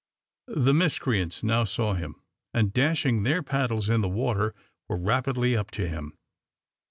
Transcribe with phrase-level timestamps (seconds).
[0.47, 2.19] The miscreants now saw him,
[2.55, 4.55] and dashing their paddles in the water,
[4.89, 6.17] were rapidly up to him.